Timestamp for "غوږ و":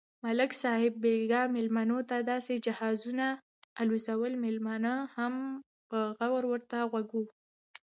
6.91-7.23